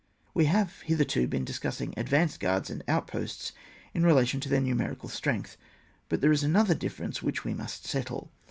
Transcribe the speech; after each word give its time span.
—We 0.33 0.45
have 0.45 0.81
hitherto 0.81 1.27
been 1.27 1.45
discussing 1.45 1.95
ad 1.95 2.07
vanced 2.07 2.39
guards 2.39 2.71
and 2.71 2.83
outposts 2.87 3.51
in 3.93 4.01
relation 4.03 4.39
to 4.39 4.49
their 4.49 4.59
numerical 4.59 5.09
strength; 5.09 5.57
but 6.09 6.21
there 6.21 6.31
is 6.31 6.43
another 6.43 6.73
difference 6.73 7.21
which 7.21 7.43
we 7.43 7.53
must 7.53 7.85
settle. 7.85 8.31